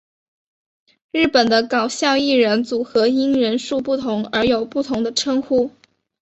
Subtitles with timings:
[1.11, 5.69] 日本的搞笑艺人组合因人数不同而有不同的称呼。